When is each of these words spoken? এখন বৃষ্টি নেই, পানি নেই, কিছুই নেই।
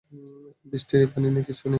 এখন 0.01 0.17
বৃষ্টি 0.65 0.93
নেই, 0.97 1.07
পানি 1.07 1.27
নেই, 1.27 1.43
কিছুই 1.43 1.63
নেই। 1.63 1.69